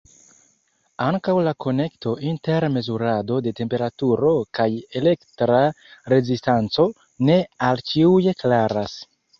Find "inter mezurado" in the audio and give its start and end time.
2.31-3.37